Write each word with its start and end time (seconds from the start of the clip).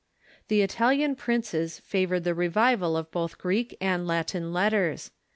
The 0.47 0.63
Italian 0.63 1.15
princes 1.15 1.77
favored 1.77 2.21
the 2.23 2.33
revival 2.33 2.97
of 2.97 3.11
both 3.11 3.37
Greek 3.37 3.77
and 3.79 4.07
Latin 4.07 4.51
letters. 4.51 5.11